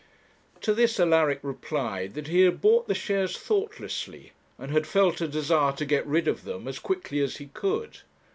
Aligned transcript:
To 0.61 0.73
this 0.73 0.99
Alaric 0.99 1.41
replied 1.43 2.15
that 2.15 2.25
he 2.25 2.41
had 2.41 2.59
bought 2.59 2.87
the 2.87 2.95
shares 2.95 3.37
thoughtlessly, 3.37 4.31
and 4.57 4.71
had 4.71 4.87
felt 4.87 5.21
a 5.21 5.27
desire 5.27 5.73
to 5.73 5.85
get 5.85 6.07
rid 6.07 6.27
of 6.27 6.43
them 6.43 6.67
as 6.67 6.79
quickly 6.79 7.19
as 7.19 7.37
he 7.37 7.51
could. 7.53 7.99